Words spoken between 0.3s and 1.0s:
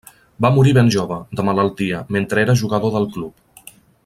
Va morir ben